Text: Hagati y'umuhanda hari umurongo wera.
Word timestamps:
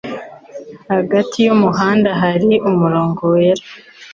Hagati 0.93 1.37
y'umuhanda 1.45 2.09
hari 2.21 2.51
umurongo 2.69 3.21
wera. 3.33 3.63